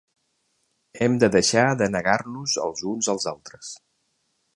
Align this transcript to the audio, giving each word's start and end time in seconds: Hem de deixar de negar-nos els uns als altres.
Hem 1.01 1.17
de 1.23 1.29
deixar 1.35 1.65
de 1.81 1.89
negar-nos 1.97 2.57
els 2.65 2.85
uns 2.93 3.11
als 3.15 3.29
altres. 3.33 3.71